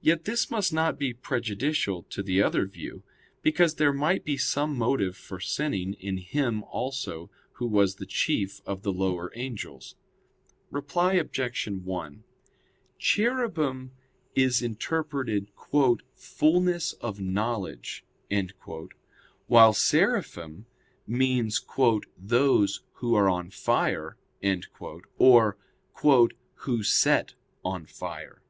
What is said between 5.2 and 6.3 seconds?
sinning in